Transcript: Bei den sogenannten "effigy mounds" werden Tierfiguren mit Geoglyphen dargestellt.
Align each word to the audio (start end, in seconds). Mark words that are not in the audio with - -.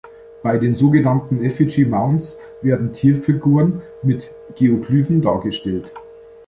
Bei 0.41 0.57
den 0.57 0.73
sogenannten 0.73 1.43
"effigy 1.43 1.85
mounds" 1.85 2.35
werden 2.63 2.91
Tierfiguren 2.91 3.83
mit 4.01 4.31
Geoglyphen 4.55 5.21
dargestellt. 5.21 5.93